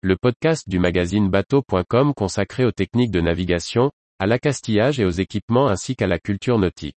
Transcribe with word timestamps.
le 0.00 0.16
podcast 0.16 0.68
du 0.68 0.78
magazine 0.78 1.28
bateau.com 1.28 2.14
consacré 2.14 2.64
aux 2.64 2.70
techniques 2.70 3.10
de 3.10 3.20
navigation, 3.20 3.90
à 4.20 4.26
l'accastillage 4.26 5.00
et 5.00 5.04
aux 5.04 5.10
équipements 5.10 5.66
ainsi 5.66 5.96
qu'à 5.96 6.06
la 6.06 6.20
culture 6.20 6.56
nautique. 6.56 6.94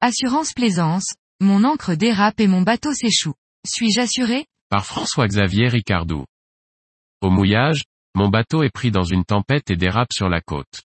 Assurance 0.00 0.52
plaisance, 0.52 1.14
mon 1.40 1.64
encre 1.64 1.96
dérape 1.96 2.38
et 2.38 2.46
mon 2.46 2.62
bateau 2.62 2.94
s'échoue. 2.94 3.34
Suis-je 3.66 4.00
assuré? 4.00 4.46
Par 4.70 4.86
François-Xavier 4.86 5.66
Ricardou. 5.66 6.24
Au 7.22 7.30
mouillage, 7.30 7.82
mon 8.14 8.28
bateau 8.28 8.62
est 8.62 8.70
pris 8.70 8.90
dans 8.90 9.04
une 9.04 9.24
tempête 9.24 9.70
et 9.70 9.76
dérape 9.76 10.12
sur 10.12 10.28
la 10.28 10.40
côte. 10.40 10.82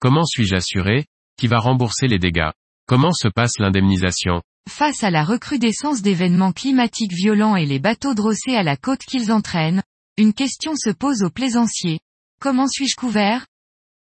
Comment 0.00 0.24
suis-je 0.24 0.54
assuré? 0.54 1.06
Qui 1.36 1.46
va 1.46 1.58
rembourser 1.58 2.06
les 2.06 2.18
dégâts? 2.18 2.50
Comment 2.86 3.12
se 3.12 3.28
passe 3.28 3.58
l'indemnisation? 3.58 4.42
Face 4.68 5.02
à 5.04 5.10
la 5.10 5.24
recrudescence 5.24 6.02
d'événements 6.02 6.52
climatiques 6.52 7.12
violents 7.12 7.56
et 7.56 7.66
les 7.66 7.78
bateaux 7.78 8.14
drossés 8.14 8.56
à 8.56 8.62
la 8.62 8.76
côte 8.76 9.00
qu'ils 9.00 9.32
entraînent, 9.32 9.82
une 10.16 10.34
question 10.34 10.74
se 10.76 10.90
pose 10.90 11.22
aux 11.22 11.30
plaisanciers. 11.30 12.00
Comment 12.40 12.68
suis-je 12.68 12.96
couvert? 12.96 13.46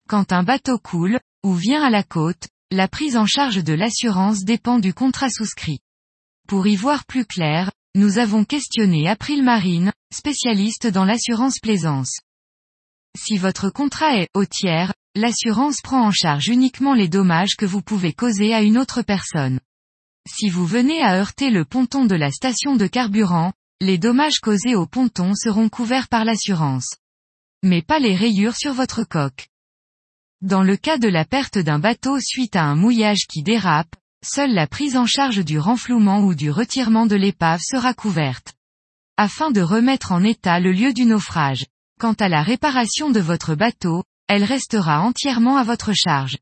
Quand 0.09 0.31
un 0.31 0.43
bateau 0.43 0.77
coule, 0.77 1.19
ou 1.43 1.53
vient 1.53 1.83
à 1.83 1.89
la 1.89 2.03
côte, 2.03 2.47
la 2.71 2.87
prise 2.87 3.17
en 3.17 3.25
charge 3.25 3.63
de 3.63 3.73
l'assurance 3.73 4.43
dépend 4.43 4.79
du 4.79 4.93
contrat 4.93 5.29
souscrit. 5.29 5.79
Pour 6.47 6.67
y 6.67 6.75
voir 6.75 7.05
plus 7.05 7.25
clair, 7.25 7.71
nous 7.95 8.17
avons 8.17 8.43
questionné 8.43 9.07
April 9.07 9.43
Marine, 9.43 9.91
spécialiste 10.13 10.87
dans 10.87 11.05
l'assurance 11.05 11.59
plaisance. 11.59 12.19
Si 13.17 13.37
votre 13.37 13.69
contrat 13.69 14.17
est 14.17 14.29
au 14.33 14.45
tiers, 14.45 14.93
l'assurance 15.15 15.79
prend 15.81 16.05
en 16.05 16.11
charge 16.11 16.47
uniquement 16.47 16.93
les 16.93 17.07
dommages 17.07 17.55
que 17.55 17.65
vous 17.65 17.81
pouvez 17.81 18.11
causer 18.11 18.53
à 18.53 18.61
une 18.61 18.77
autre 18.77 19.01
personne. 19.01 19.59
Si 20.27 20.49
vous 20.49 20.65
venez 20.65 21.01
à 21.01 21.15
heurter 21.15 21.49
le 21.49 21.63
ponton 21.63 22.05
de 22.05 22.15
la 22.15 22.31
station 22.31 22.75
de 22.75 22.87
carburant, 22.87 23.53
les 23.79 23.97
dommages 23.97 24.39
causés 24.41 24.75
au 24.75 24.85
ponton 24.85 25.33
seront 25.33 25.69
couverts 25.69 26.09
par 26.09 26.25
l'assurance. 26.25 26.97
Mais 27.63 27.81
pas 27.81 27.99
les 27.99 28.15
rayures 28.15 28.55
sur 28.55 28.73
votre 28.73 29.03
coque. 29.03 29.47
Dans 30.41 30.63
le 30.63 30.75
cas 30.75 30.97
de 30.97 31.07
la 31.07 31.23
perte 31.25 31.57
d'un 31.57 31.79
bateau 31.79 32.19
suite 32.19 32.55
à 32.55 32.63
un 32.63 32.75
mouillage 32.75 33.27
qui 33.29 33.43
dérape, 33.43 33.95
seule 34.23 34.53
la 34.53 34.67
prise 34.67 34.97
en 34.97 35.05
charge 35.05 35.45
du 35.45 35.57
renflouement 35.57 36.21
ou 36.21 36.35
du 36.35 36.51
retirement 36.51 37.05
de 37.05 37.15
l'épave 37.15 37.61
sera 37.63 37.93
couverte. 37.93 38.53
Afin 39.17 39.51
de 39.51 39.61
remettre 39.61 40.11
en 40.11 40.23
état 40.23 40.59
le 40.59 40.73
lieu 40.73 40.91
du 40.91 41.05
naufrage. 41.05 41.65
Quant 41.97 42.13
à 42.13 42.27
la 42.27 42.43
réparation 42.43 43.09
de 43.09 43.21
votre 43.21 43.55
bateau, 43.55 44.03
elle 44.27 44.43
restera 44.43 45.01
entièrement 45.01 45.55
à 45.55 45.63
votre 45.63 45.93
charge. 45.93 46.37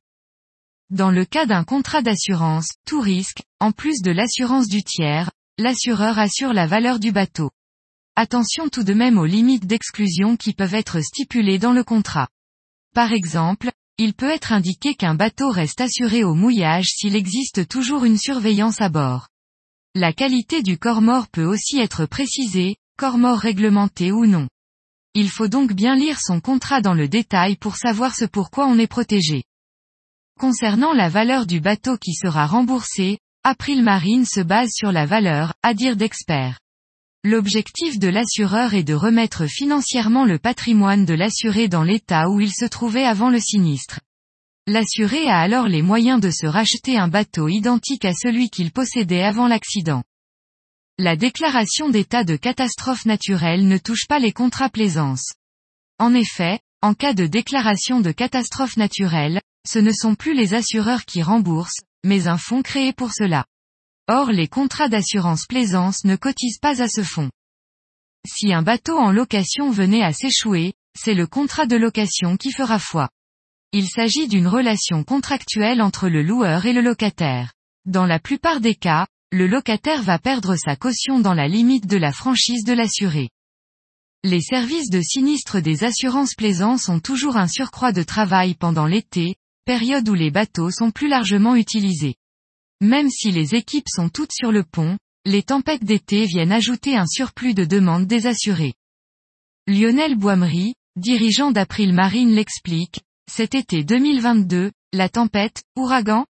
Dans 0.89 1.11
le 1.11 1.25
cas 1.25 1.45
d'un 1.45 1.63
contrat 1.63 2.01
d'assurance, 2.01 2.69
tout 2.87 3.01
risque, 3.01 3.43
en 3.59 3.71
plus 3.71 4.01
de 4.01 4.09
l'assurance 4.09 4.67
du 4.67 4.83
tiers, 4.83 5.29
l'assureur 5.59 6.17
assure 6.17 6.53
la 6.53 6.65
valeur 6.65 6.97
du 6.97 7.11
bateau. 7.11 7.51
Attention 8.15 8.67
tout 8.67 8.83
de 8.83 8.93
même 8.93 9.19
aux 9.19 9.25
limites 9.25 9.67
d'exclusion 9.67 10.37
qui 10.37 10.53
peuvent 10.53 10.73
être 10.73 11.01
stipulées 11.01 11.59
dans 11.59 11.73
le 11.73 11.83
contrat. 11.83 12.29
Par 12.95 13.11
exemple, 13.11 13.71
il 13.99 14.15
peut 14.15 14.29
être 14.29 14.53
indiqué 14.53 14.95
qu'un 14.95 15.13
bateau 15.13 15.51
reste 15.51 15.81
assuré 15.81 16.23
au 16.23 16.33
mouillage 16.33 16.87
s'il 16.87 17.15
existe 17.15 17.67
toujours 17.67 18.05
une 18.05 18.17
surveillance 18.17 18.81
à 18.81 18.89
bord. 18.89 19.27
La 19.93 20.13
qualité 20.13 20.63
du 20.63 20.79
corps 20.79 21.03
mort 21.03 21.27
peut 21.27 21.45
aussi 21.45 21.77
être 21.77 22.07
précisée, 22.07 22.77
corps 22.97 23.19
mort 23.19 23.37
réglementé 23.37 24.11
ou 24.11 24.25
non. 24.25 24.47
Il 25.15 25.29
faut 25.29 25.47
donc 25.47 25.73
bien 25.73 25.95
lire 25.95 26.19
son 26.19 26.39
contrat 26.39 26.81
dans 26.81 26.95
le 26.95 27.07
détail 27.07 27.55
pour 27.55 27.75
savoir 27.75 28.15
ce 28.15 28.25
pourquoi 28.25 28.65
on 28.65 28.79
est 28.79 28.87
protégé. 28.87 29.43
Concernant 30.39 30.91
la 30.91 31.07
valeur 31.07 31.45
du 31.45 31.59
bateau 31.59 31.97
qui 31.97 32.13
sera 32.13 32.47
remboursé, 32.47 33.19
April 33.43 33.83
Marine 33.83 34.25
se 34.25 34.41
base 34.41 34.71
sur 34.73 34.91
la 34.91 35.05
valeur, 35.05 35.53
à 35.61 35.75
dire 35.75 35.95
d'experts. 35.95 36.59
L'objectif 37.23 37.99
de 37.99 38.07
l'assureur 38.07 38.73
est 38.73 38.83
de 38.83 38.95
remettre 38.95 39.45
financièrement 39.45 40.25
le 40.25 40.39
patrimoine 40.39 41.05
de 41.05 41.13
l'assuré 41.13 41.67
dans 41.67 41.83
l'état 41.83 42.29
où 42.29 42.39
il 42.39 42.51
se 42.51 42.65
trouvait 42.65 43.05
avant 43.05 43.29
le 43.29 43.39
sinistre. 43.39 43.99
L'assuré 44.65 45.27
a 45.27 45.39
alors 45.39 45.67
les 45.67 45.81
moyens 45.81 46.19
de 46.21 46.31
se 46.31 46.47
racheter 46.47 46.97
un 46.97 47.07
bateau 47.07 47.49
identique 47.49 48.05
à 48.05 48.13
celui 48.13 48.49
qu'il 48.49 48.71
possédait 48.71 49.23
avant 49.23 49.47
l'accident. 49.47 50.03
La 50.99 51.15
déclaration 51.15 51.89
d'état 51.89 52.23
de 52.23 52.35
catastrophe 52.35 53.05
naturelle 53.05 53.67
ne 53.67 53.79
touche 53.79 54.05
pas 54.07 54.19
les 54.19 54.31
contrats 54.31 54.69
plaisance. 54.69 55.33
En 55.97 56.13
effet, 56.13 56.59
en 56.83 56.93
cas 56.93 57.15
de 57.15 57.25
déclaration 57.25 57.99
de 57.99 58.11
catastrophe 58.11 58.77
naturelle, 58.77 59.41
ce 59.67 59.79
ne 59.79 59.91
sont 59.91 60.13
plus 60.13 60.35
les 60.35 60.53
assureurs 60.53 61.05
qui 61.05 61.23
remboursent, 61.23 61.81
mais 62.03 62.27
un 62.27 62.37
fonds 62.37 62.61
créé 62.61 62.93
pour 62.93 63.11
cela. 63.11 63.45
Or 64.07 64.31
les 64.31 64.47
contrats 64.47 64.87
d'assurance 64.87 65.47
plaisance 65.47 66.03
ne 66.03 66.15
cotisent 66.15 66.59
pas 66.59 66.83
à 66.83 66.87
ce 66.87 67.01
fonds. 67.01 67.31
Si 68.27 68.53
un 68.53 68.61
bateau 68.61 68.99
en 68.99 69.11
location 69.11 69.71
venait 69.71 70.03
à 70.03 70.13
s'échouer, 70.13 70.73
c'est 70.95 71.15
le 71.15 71.25
contrat 71.25 71.65
de 71.65 71.75
location 71.75 72.37
qui 72.37 72.51
fera 72.51 72.77
foi. 72.77 73.09
Il 73.71 73.87
s'agit 73.87 74.27
d'une 74.27 74.47
relation 74.47 75.03
contractuelle 75.03 75.81
entre 75.81 76.07
le 76.07 76.21
loueur 76.21 76.67
et 76.67 76.73
le 76.73 76.81
locataire. 76.81 77.51
Dans 77.85 78.05
la 78.05 78.19
plupart 78.19 78.61
des 78.61 78.75
cas, 78.75 79.07
le 79.33 79.47
locataire 79.47 80.03
va 80.03 80.19
perdre 80.19 80.55
sa 80.55 80.75
caution 80.75 81.19
dans 81.19 81.33
la 81.33 81.47
limite 81.47 81.87
de 81.87 81.97
la 81.97 82.11
franchise 82.11 82.63
de 82.65 82.73
l'assuré. 82.73 83.31
Les 84.23 84.41
services 84.41 84.91
de 84.91 85.01
sinistre 85.01 85.59
des 85.59 85.83
assurances 85.83 86.35
plaisance 86.35 86.87
ont 86.87 86.99
toujours 86.99 87.35
un 87.35 87.47
surcroît 87.47 87.91
de 87.91 88.03
travail 88.03 88.53
pendant 88.53 88.85
l'été, 88.85 89.33
période 89.65 90.07
où 90.07 90.13
les 90.13 90.29
bateaux 90.29 90.69
sont 90.69 90.91
plus 90.91 91.07
largement 91.07 91.55
utilisés. 91.55 92.13
Même 92.79 93.09
si 93.09 93.31
les 93.31 93.55
équipes 93.55 93.89
sont 93.89 94.07
toutes 94.07 94.31
sur 94.31 94.51
le 94.51 94.63
pont, 94.63 94.99
les 95.25 95.41
tempêtes 95.41 95.83
d'été 95.83 96.25
viennent 96.25 96.51
ajouter 96.51 96.95
un 96.95 97.07
surplus 97.07 97.55
de 97.55 97.65
demandes 97.65 98.05
des 98.05 98.27
assurés. 98.27 98.75
Lionel 99.65 100.15
Boimery, 100.15 100.75
dirigeant 100.95 101.51
d'April 101.51 101.91
Marine 101.91 102.35
l'explique, 102.35 103.01
cet 103.31 103.55
été 103.55 103.83
2022, 103.83 104.71
la 104.93 105.09
tempête, 105.09 105.63
ouragan, 105.75 106.27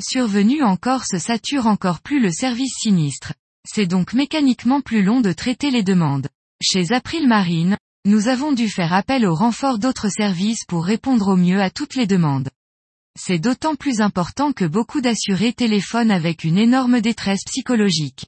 Survenu 0.00 0.62
en 0.62 0.76
Corse 0.76 1.18
sature 1.18 1.66
encore 1.66 2.00
plus 2.00 2.20
le 2.20 2.30
service 2.30 2.74
sinistre. 2.78 3.34
C'est 3.68 3.86
donc 3.86 4.14
mécaniquement 4.14 4.80
plus 4.80 5.02
long 5.02 5.20
de 5.20 5.32
traiter 5.32 5.70
les 5.70 5.82
demandes. 5.82 6.28
Chez 6.62 6.92
April 6.92 7.28
Marine, 7.28 7.76
nous 8.06 8.28
avons 8.28 8.52
dû 8.52 8.68
faire 8.68 8.92
appel 8.94 9.26
au 9.26 9.34
renfort 9.34 9.78
d'autres 9.78 10.08
services 10.08 10.64
pour 10.66 10.84
répondre 10.84 11.28
au 11.28 11.36
mieux 11.36 11.60
à 11.60 11.70
toutes 11.70 11.94
les 11.94 12.06
demandes. 12.06 12.48
C'est 13.18 13.38
d'autant 13.38 13.74
plus 13.74 14.00
important 14.00 14.52
que 14.52 14.64
beaucoup 14.64 15.00
d'assurés 15.00 15.52
téléphonent 15.52 16.10
avec 16.10 16.44
une 16.44 16.56
énorme 16.56 17.00
détresse 17.00 17.44
psychologique. 17.44 18.26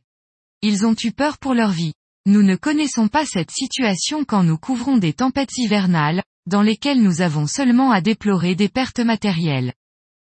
Ils 0.60 0.84
ont 0.84 0.96
eu 1.02 1.12
peur 1.12 1.38
pour 1.38 1.54
leur 1.54 1.70
vie. 1.70 1.94
Nous 2.26 2.42
ne 2.42 2.56
connaissons 2.56 3.08
pas 3.08 3.24
cette 3.24 3.50
situation 3.50 4.24
quand 4.24 4.42
nous 4.42 4.58
couvrons 4.58 4.98
des 4.98 5.12
tempêtes 5.12 5.56
hivernales, 5.56 6.22
dans 6.46 6.62
lesquelles 6.62 7.02
nous 7.02 7.20
avons 7.22 7.46
seulement 7.46 7.90
à 7.90 8.00
déplorer 8.00 8.54
des 8.54 8.68
pertes 8.68 9.00
matérielles. 9.00 9.72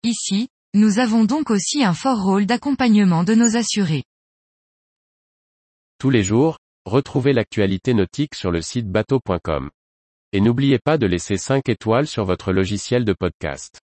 Ici, 0.03 0.49
nous 0.75 0.99
avons 0.99 1.23
donc 1.23 1.49
aussi 1.49 1.83
un 1.83 1.95
fort 1.95 2.21
rôle 2.23 2.45
d'accompagnement 2.45 3.23
de 3.23 3.33
nos 3.33 3.55
assurés. 3.55 4.03
Tous 5.97 6.11
les 6.11 6.23
jours, 6.23 6.59
retrouvez 6.85 7.33
l'actualité 7.33 7.93
nautique 7.93 8.35
sur 8.35 8.51
le 8.51 8.61
site 8.61 8.87
bateau.com. 8.87 9.71
Et 10.31 10.41
n'oubliez 10.41 10.77
pas 10.77 10.99
de 10.99 11.07
laisser 11.07 11.37
5 11.37 11.67
étoiles 11.69 12.05
sur 12.05 12.23
votre 12.23 12.53
logiciel 12.53 13.03
de 13.03 13.13
podcast. 13.13 13.79